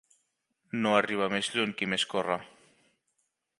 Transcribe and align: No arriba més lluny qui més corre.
No 0.85 0.93
arriba 1.01 1.27
més 1.35 1.51
lluny 1.57 1.75
qui 1.83 1.91
més 1.93 2.07
corre. 2.17 2.41